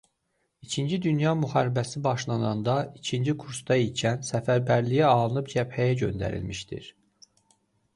İkinci 0.67 1.01
Dünya 1.01 1.33
müharibəsi 1.41 2.01
başlananda 2.07 2.75
ikinci 3.01 3.37
kursda 3.45 3.79
ikən 3.85 4.27
səfərbərliyə 4.33 5.15
alınıb 5.23 5.57
cəbhəyə 5.57 6.05
göndərilmişdir. 6.05 6.95